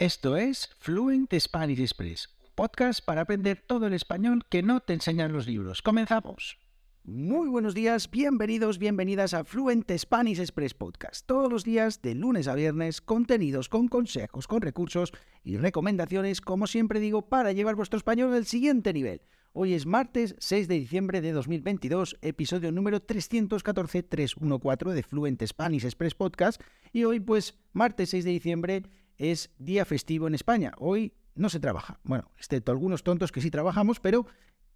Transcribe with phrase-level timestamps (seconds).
[0.00, 5.30] Esto es Fluent Spanish Express, podcast para aprender todo el español que no te enseñan
[5.30, 5.82] los libros.
[5.82, 6.56] ¡Comenzamos!
[7.04, 11.26] Muy buenos días, bienvenidos, bienvenidas a Fluent Spanish Express Podcast.
[11.26, 15.12] Todos los días, de lunes a viernes, contenidos con consejos, con recursos
[15.44, 19.20] y recomendaciones, como siempre digo, para llevar vuestro español al siguiente nivel.
[19.52, 26.14] Hoy es martes 6 de diciembre de 2022, episodio número 314-314 de Fluent Spanish Express
[26.14, 26.62] Podcast.
[26.90, 28.82] Y hoy, pues, martes 6 de diciembre,
[29.20, 30.72] es día festivo en España.
[30.78, 32.00] Hoy no se trabaja.
[32.04, 34.26] Bueno, excepto algunos tontos que sí trabajamos, pero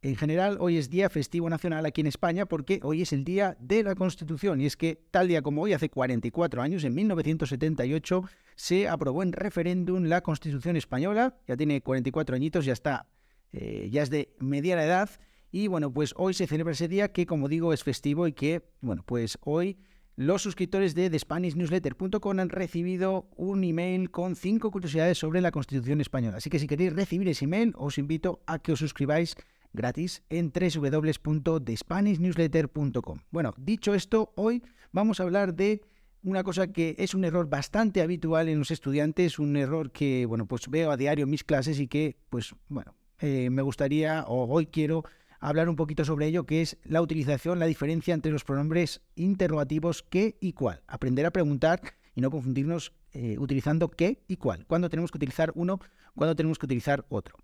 [0.03, 3.57] en general hoy es día festivo nacional aquí en España porque hoy es el día
[3.59, 4.61] de la Constitución.
[4.61, 8.23] Y es que tal día como hoy, hace 44 años, en 1978,
[8.55, 11.39] se aprobó en referéndum la Constitución española.
[11.48, 13.09] Ya tiene 44 añitos, ya está,
[13.53, 15.09] eh, ya es de mediana edad.
[15.51, 18.62] Y bueno, pues hoy se celebra ese día que, como digo, es festivo y que,
[18.83, 19.79] bueno, pues hoy
[20.17, 26.37] los suscriptores de TheSpanishNewsletter.com han recibido un email con cinco curiosidades sobre la Constitución española.
[26.37, 29.37] Así que si queréis recibir ese email, os invito a que os suscribáis
[29.73, 33.21] gratis en www.thespanishnewsletter.com.
[33.31, 34.62] Bueno, dicho esto, hoy
[34.93, 35.81] vamos a hablar de
[36.23, 40.47] una cosa que es un error bastante habitual en los estudiantes, un error que, bueno,
[40.47, 44.47] pues veo a diario en mis clases y que, pues, bueno, eh, me gustaría o
[44.47, 45.05] hoy quiero
[45.45, 50.03] hablar un poquito sobre ello, que es la utilización, la diferencia entre los pronombres interrogativos
[50.03, 50.81] qué y cuál.
[50.87, 51.83] Aprender a preguntar
[52.14, 54.65] y no confundirnos eh, utilizando qué y cuál.
[54.67, 55.81] Cuándo tenemos que utilizar uno,
[56.15, 57.37] cuándo tenemos que utilizar otro.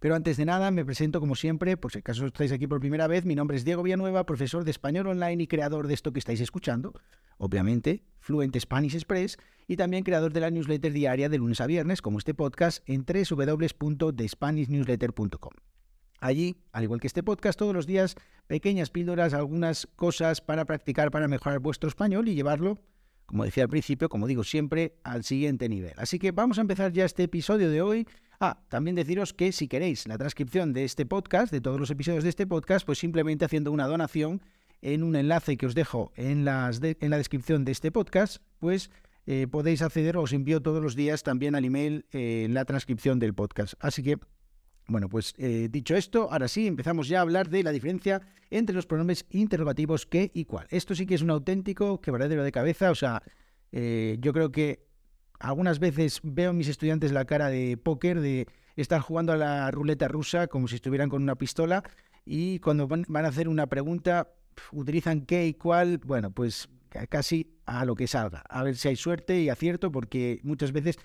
[0.00, 3.06] Pero antes de nada, me presento como siempre, por si acaso estáis aquí por primera
[3.06, 6.18] vez, mi nombre es Diego Villanueva, profesor de español online y creador de esto que
[6.18, 6.92] estáis escuchando,
[7.36, 12.02] obviamente, Fluent Spanish Express, y también creador de la newsletter diaria de lunes a viernes,
[12.02, 15.52] como este podcast, en www.thespanishnewsletter.com.
[16.20, 18.16] Allí, al igual que este podcast, todos los días
[18.46, 22.78] pequeñas píldoras, algunas cosas para practicar, para mejorar vuestro español y llevarlo,
[23.26, 25.92] como decía al principio, como digo siempre, al siguiente nivel.
[25.96, 28.06] Así que vamos a empezar ya este episodio de hoy.
[28.40, 32.24] Ah, también deciros que si queréis la transcripción de este podcast, de todos los episodios
[32.24, 34.40] de este podcast, pues simplemente haciendo una donación
[34.80, 38.90] en un enlace que os dejo en, la descripción de este podcast, pues
[39.26, 43.34] eh, podéis acceder, os envío todos los días también al email eh, la transcripción del
[43.34, 43.74] podcast.
[43.80, 44.18] Así que
[44.88, 48.74] bueno, pues eh, dicho esto, ahora sí, empezamos ya a hablar de la diferencia entre
[48.74, 50.66] los pronombres interrogativos qué y cuál.
[50.70, 53.22] Esto sí que es un auténtico quebradero de cabeza, o sea,
[53.70, 54.86] eh, yo creo que
[55.40, 59.70] algunas veces veo a mis estudiantes la cara de póker, de estar jugando a la
[59.70, 61.84] ruleta rusa como si estuvieran con una pistola
[62.24, 64.32] y cuando van, a hacer una pregunta
[64.72, 66.68] utilizan qué y cuál, bueno, pues
[67.10, 70.98] casi a lo que salga, a ver si hay suerte y acierto, porque muchas veces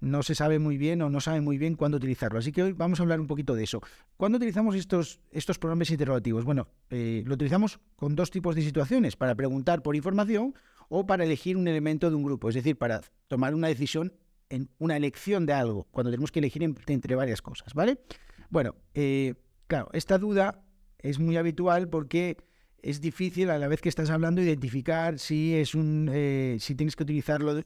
[0.00, 2.38] no se sabe muy bien o no sabe muy bien cuándo utilizarlo.
[2.38, 3.80] Así que hoy vamos a hablar un poquito de eso.
[4.16, 6.44] ¿Cuándo utilizamos estos, estos pronombres interrogativos?
[6.44, 10.54] Bueno, eh, lo utilizamos con dos tipos de situaciones, para preguntar por información
[10.88, 14.12] o para elegir un elemento de un grupo, es decir, para tomar una decisión
[14.50, 17.98] en una elección de algo, cuando tenemos que elegir entre varias cosas, ¿vale?
[18.50, 19.34] Bueno, eh,
[19.66, 20.62] claro, esta duda
[20.98, 22.36] es muy habitual porque
[22.82, 26.94] es difícil a la vez que estás hablando identificar si es un eh, si tienes
[26.96, 27.58] que utilizarlo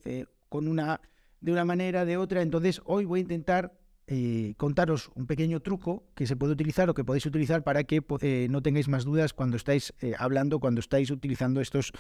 [0.49, 1.01] con una
[1.41, 2.43] de una manera, de otra.
[2.43, 6.95] Entonces, hoy voy a intentar eh, contaros un pequeño truco que se puede utilizar o
[6.95, 10.81] que podéis utilizar para que eh, no tengáis más dudas cuando estáis eh, hablando, cuando
[10.81, 11.93] estáis utilizando estos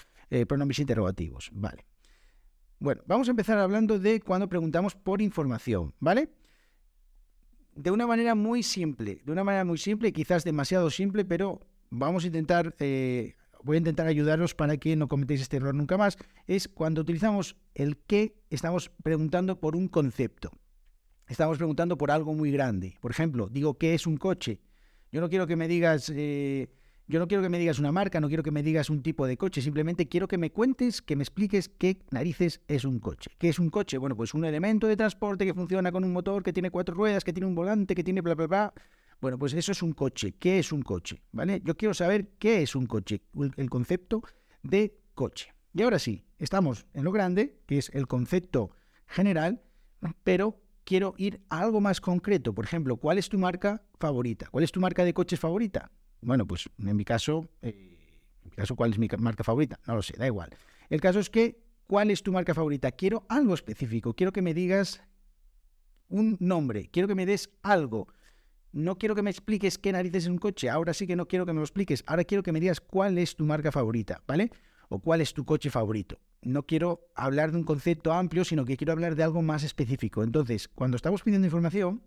[0.46, 1.50] pronombres interrogativos.
[1.52, 1.86] Vale.
[2.80, 6.30] Bueno, vamos a empezar hablando de cuando preguntamos por información, ¿vale?
[7.74, 11.60] De una manera muy simple, de una manera muy simple, quizás demasiado simple, pero
[11.90, 12.74] vamos a intentar
[13.62, 17.56] voy a intentar ayudaros para que no cometéis este error nunca más, es cuando utilizamos
[17.74, 20.52] el qué, estamos preguntando por un concepto.
[21.28, 22.96] Estamos preguntando por algo muy grande.
[23.00, 24.60] Por ejemplo, digo, ¿qué es un coche?
[25.12, 26.68] Yo no quiero que me digas, eh,
[27.06, 29.26] yo no quiero que me digas una marca, no quiero que me digas un tipo
[29.26, 33.30] de coche, simplemente quiero que me cuentes, que me expliques qué narices es un coche.
[33.38, 33.98] ¿Qué es un coche?
[33.98, 37.24] Bueno, pues un elemento de transporte que funciona con un motor, que tiene cuatro ruedas,
[37.24, 38.74] que tiene un volante, que tiene bla, bla, bla.
[39.20, 40.34] Bueno, pues eso es un coche.
[40.38, 41.22] ¿Qué es un coche?
[41.32, 41.60] ¿Vale?
[41.64, 43.22] Yo quiero saber qué es un coche,
[43.56, 44.22] el concepto
[44.62, 45.52] de coche.
[45.74, 48.70] Y ahora sí, estamos en lo grande, que es el concepto
[49.06, 49.62] general,
[50.22, 52.54] pero quiero ir a algo más concreto.
[52.54, 54.48] Por ejemplo, ¿cuál es tu marca favorita?
[54.50, 55.90] ¿Cuál es tu marca de coches favorita?
[56.20, 57.98] Bueno, pues en mi caso, eh,
[58.44, 59.78] en mi caso, ¿cuál es mi marca favorita?
[59.86, 60.50] No lo sé, da igual.
[60.88, 62.92] El caso es que, ¿cuál es tu marca favorita?
[62.92, 65.02] Quiero algo específico, quiero que me digas
[66.08, 68.08] un nombre, quiero que me des algo
[68.72, 71.46] no quiero que me expliques qué narices es un coche, ahora sí que no quiero
[71.46, 74.50] que me lo expliques, ahora quiero que me digas cuál es tu marca favorita, ¿vale?
[74.88, 76.18] O cuál es tu coche favorito.
[76.42, 80.22] No quiero hablar de un concepto amplio, sino que quiero hablar de algo más específico.
[80.22, 82.02] Entonces, cuando estamos pidiendo información,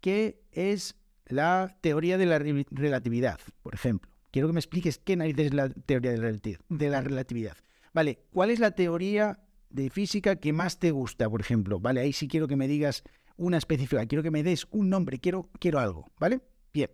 [0.00, 0.96] ¿qué es
[1.26, 4.10] la teoría de la relatividad, por ejemplo?
[4.30, 7.56] Quiero que me expliques qué narices es la teoría de la relatividad.
[7.92, 9.38] Vale, ¿cuál es la teoría
[9.70, 11.80] de física que más te gusta, por ejemplo?
[11.80, 13.04] Vale, ahí sí quiero que me digas
[13.36, 16.40] una específica, quiero que me des un nombre, quiero, quiero algo, ¿vale?
[16.72, 16.90] Bien,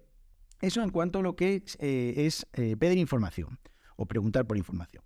[0.61, 3.59] eso en cuanto a lo que es, eh, eh, pedir información
[3.97, 5.05] o preguntar por información.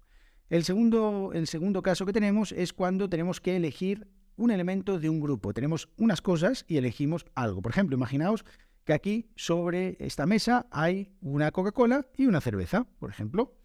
[0.50, 5.08] El segundo, el segundo caso que tenemos es cuando tenemos que elegir un elemento de
[5.08, 5.52] un grupo.
[5.52, 7.62] Tenemos unas cosas y elegimos algo.
[7.62, 8.44] Por ejemplo, imaginaos
[8.84, 13.56] que aquí sobre esta mesa hay una Coca-Cola y una cerveza, por ejemplo.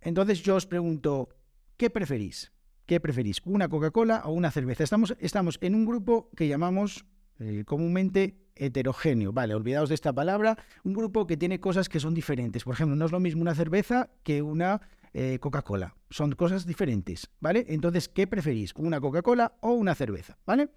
[0.00, 1.28] Entonces yo os pregunto,
[1.76, 2.52] ¿qué preferís?
[2.90, 3.40] ¿Qué preferís?
[3.44, 4.82] ¿Una Coca-Cola o una cerveza?
[4.82, 7.04] Estamos, estamos en un grupo que llamamos
[7.38, 9.32] eh, comúnmente heterogéneo.
[9.32, 10.58] Vale, olvidaos de esta palabra.
[10.82, 12.64] Un grupo que tiene cosas que son diferentes.
[12.64, 14.80] Por ejemplo, no es lo mismo una cerveza que una
[15.14, 15.94] eh, Coca-Cola.
[16.10, 17.64] Son cosas diferentes, ¿vale?
[17.68, 18.74] Entonces, ¿qué preferís?
[18.74, 20.36] ¿Una Coca-Cola o una cerveza?
[20.44, 20.70] ¿Vale?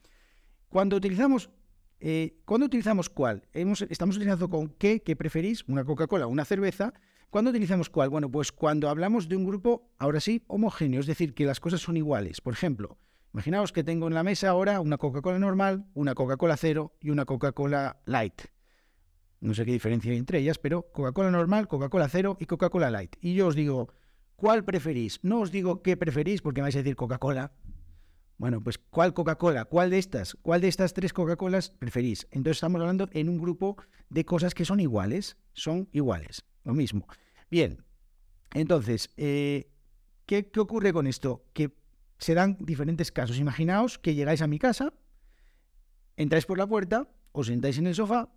[0.70, 1.50] Cuando utilizamos,
[2.00, 3.48] eh, ¿cuándo utilizamos cuál?
[3.54, 5.64] Hemos, estamos utilizando con qué, ¿qué preferís?
[5.68, 6.94] ¿Una Coca-Cola o una cerveza?
[7.34, 8.12] ¿Cuándo utilizamos cuál?
[8.12, 11.82] Bueno, pues cuando hablamos de un grupo, ahora sí, homogéneo, es decir, que las cosas
[11.82, 12.42] son iguales.
[12.42, 13.00] Por ejemplo,
[13.34, 17.26] imaginaos que tengo en la mesa ahora una Coca-Cola normal, una Coca-Cola cero y una
[17.26, 18.40] Coca-Cola light.
[19.40, 23.16] No sé qué diferencia hay entre ellas, pero Coca-Cola normal, Coca-Cola cero y Coca-Cola light.
[23.20, 23.92] Y yo os digo,
[24.36, 25.20] ¿cuál preferís?
[25.24, 27.52] No os digo qué preferís porque vais a decir Coca-Cola.
[28.38, 29.66] Bueno, pues ¿cuál Coca-Cola?
[29.66, 30.38] ¿Cuál de estas?
[30.44, 32.28] ¿Cuál de estas tres Coca-Colas preferís?
[32.30, 33.78] Entonces estamos hablando en un grupo
[34.12, 37.08] de cosas que son iguales, son iguales, lo mismo.
[37.50, 37.84] Bien,
[38.54, 39.70] entonces, eh,
[40.26, 41.46] ¿qué, ocurre con esto?
[41.54, 41.72] Que
[42.18, 43.38] se dan diferentes casos.
[43.38, 44.94] Imaginaos que llegáis a mi casa,
[46.18, 48.30] entráis por la puerta, os sentáis en el sofá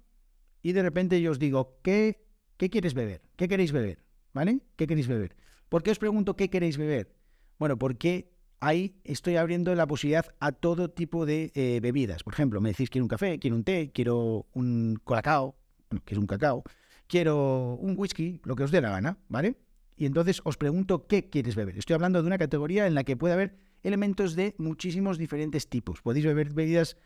[0.63, 2.25] y de repente yo os digo, ¿qué,
[2.57, 3.23] qué quieres beber?
[3.37, 4.03] ¿Qué queréis beber?
[4.33, 4.61] ¿Vale?
[4.77, 5.37] ¿Qué queréis beber?
[5.69, 7.15] ¿Por qué os pregunto qué queréis beber?
[7.59, 12.23] Bueno, porque ahí estoy abriendo la posibilidad a todo tipo de eh, bebidas.
[12.23, 15.57] Por ejemplo, me decís quiero un café, quiero un té, quiero un colacao,
[16.05, 16.65] que es un cacao,
[17.07, 19.57] quiero un whisky, lo que os dé la gana, ¿vale?
[19.97, 21.79] Y entonces os pregunto qué quieres beber.
[21.79, 26.03] Estoy hablando de una categoría en la que puede haber elementos de muchísimos diferentes tipos.
[26.03, 26.97] Podéis beber bebidas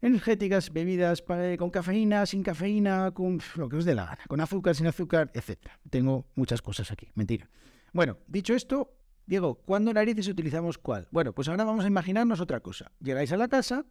[0.00, 1.22] energéticas, bebidas
[1.58, 5.30] con cafeína, sin cafeína, con lo que os dé la gana, con azúcar, sin azúcar,
[5.34, 5.58] etc.
[5.88, 7.48] Tengo muchas cosas aquí, mentira.
[7.92, 8.92] Bueno, dicho esto,
[9.26, 11.08] Diego, ¿cuándo narices utilizamos cuál?
[11.10, 12.92] Bueno, pues ahora vamos a imaginarnos otra cosa.
[13.00, 13.86] Llegáis a la casa,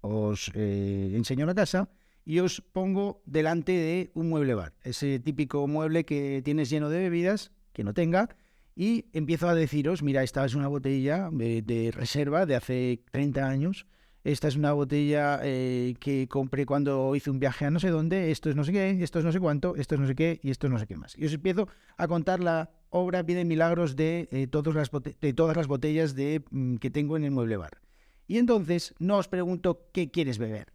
[0.00, 1.90] os eh, enseño la casa
[2.26, 6.98] y os pongo delante de un mueble bar, ese típico mueble que tienes lleno de
[6.98, 8.36] bebidas, que no tenga,
[8.74, 13.86] y empiezo a deciros, mira, esta es una botella de, reserva de hace 30 años,
[14.24, 18.32] esta es una botella eh, que compré cuando hice un viaje a no sé dónde,
[18.32, 20.40] esto es no sé qué, esto es no sé cuánto, esto es no sé qué
[20.42, 21.16] y esto es no sé qué más.
[21.16, 25.56] Y os empiezo a contar la obra Vida Milagros de, eh, todas las de todas
[25.56, 27.78] las botellas de, mm, que tengo en el mueble bar.
[28.26, 30.72] Y entonces no os pregunto qué quieres beber,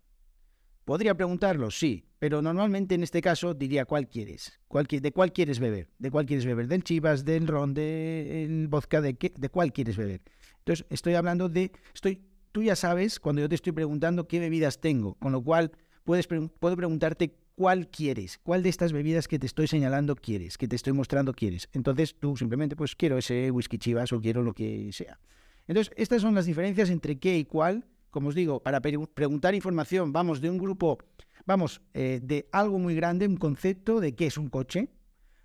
[0.85, 5.89] Podría preguntarlo, sí, pero normalmente en este caso diría cuál quieres, de cuál quieres beber,
[5.99, 9.97] de cuál quieres beber, del chivas, del ron, del vodka, de, qué, de cuál quieres
[9.97, 10.21] beber.
[10.59, 14.81] Entonces estoy hablando de, estoy, tú ya sabes cuando yo te estoy preguntando qué bebidas
[14.81, 15.71] tengo, con lo cual
[16.03, 20.67] puedes puedo preguntarte cuál quieres, cuál de estas bebidas que te estoy señalando quieres, que
[20.67, 21.69] te estoy mostrando quieres.
[21.73, 25.19] Entonces tú simplemente pues quiero ese whisky chivas o quiero lo que sea.
[25.67, 30.11] Entonces estas son las diferencias entre qué y cuál como os digo, para preguntar información,
[30.11, 30.99] vamos de un grupo,
[31.45, 34.89] vamos eh, de algo muy grande, un concepto de qué es un coche,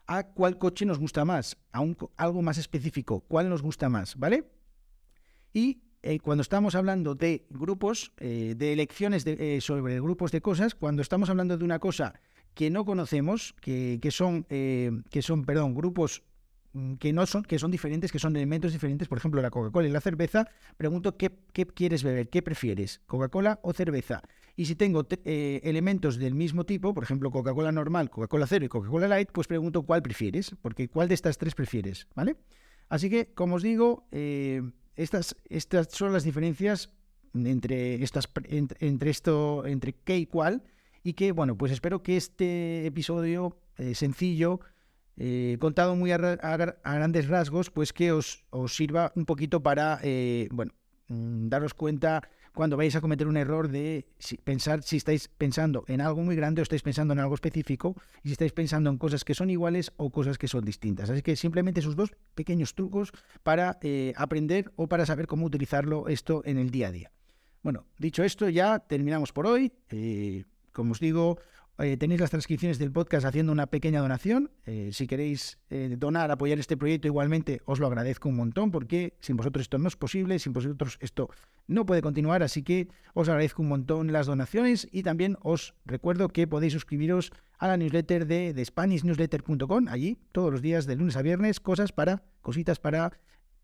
[0.07, 4.17] a cuál coche nos gusta más, a un, algo más específico, cuál nos gusta más,
[4.17, 4.45] ¿vale?
[5.53, 9.25] Y eh, cuando estamos hablando de grupos, eh, de elecciones
[9.65, 12.15] sobre grupos de cosas, cuando estamos hablando de una cosa
[12.55, 16.23] que no conocemos, que, son, que son, perdón, grupos
[16.99, 19.91] que no son, que son diferentes, que son elementos diferentes, por ejemplo, la Coca-Cola y
[19.91, 24.23] la cerveza, pregunto qué, quieres beber, qué prefieres, Coca-Cola o cerveza.
[24.57, 28.69] Y si tengo eh, elementos del mismo tipo, por ejemplo, Coca-Cola normal, Coca-Cola cero y
[28.69, 32.37] Coca-Cola light, pues pregunto cuál prefieres, porque cuál de estas tres prefieres, ¿vale?
[32.89, 34.63] Así que, como os digo, eh,
[34.97, 36.91] estas, estas son las diferencias
[37.35, 40.63] entre, estas, entre, esto, entre qué y cuál,
[41.03, 44.61] y que, bueno, pues espero que este episodio eh, sencillo
[45.19, 50.73] eh, contado muy a, grandes rasgos, pues que os, sirva un poquito para, eh, bueno,
[51.09, 54.07] mm, daros cuenta cuando vais a cometer un error de
[54.45, 57.95] pensar si estáis pensando en algo muy grande o estáis pensando en algo específico
[58.25, 61.11] y si estáis pensando en cosas que son iguales o cosas que son distintas.
[61.11, 66.09] Así que simplemente esos dos pequeños trucos para eh, aprender o para saber cómo utilizarlo
[66.09, 67.13] esto en el día a día.
[67.63, 69.73] Bueno, dicho esto, ya terminamos por hoy.
[70.73, 71.39] como os digo,
[71.77, 74.51] tenéis las transcripciones del podcast haciendo una pequeña donación.
[74.65, 79.15] Eh, si queréis eh, donar, apoyar este proyecto, igualmente os lo agradezco un montón porque
[79.21, 81.29] sin vosotros esto no es posible, sin vosotros esto
[81.67, 82.43] no puede continuar.
[82.43, 87.31] Así que os agradezco un montón las donaciones y también os recuerdo que podéis suscribiros
[87.59, 89.89] a la newsletter de, de SpanishNewsletter.com.
[89.89, 93.13] Allí, todos los días de lunes a viernes, cosas para, cositas para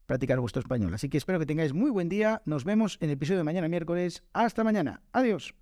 [0.06, 0.92] practicar vuestro español.
[0.92, 2.42] Así que espero que tengáis muy buen día.
[2.44, 4.22] Nos vemos en el episodio de mañana miércoles.
[4.34, 5.00] Hasta mañana.
[5.12, 5.54] Adiós.